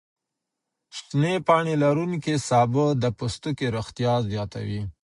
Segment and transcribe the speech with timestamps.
[0.97, 4.81] شنې پاڼې لروونکي سابه د پوستکي روغتیا زیاتوي.